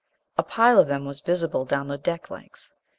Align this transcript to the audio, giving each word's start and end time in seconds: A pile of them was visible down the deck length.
A 0.35 0.41
pile 0.41 0.79
of 0.79 0.87
them 0.87 1.05
was 1.05 1.19
visible 1.19 1.63
down 1.63 1.87
the 1.87 1.95
deck 1.99 2.31
length. 2.31 2.71